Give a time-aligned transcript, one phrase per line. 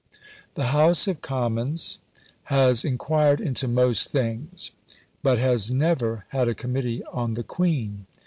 [0.13, 0.17] II.
[0.55, 1.99] The House of Commons
[2.45, 4.71] has inquired into most things,
[5.21, 8.07] but has never had a committee on "the Queen".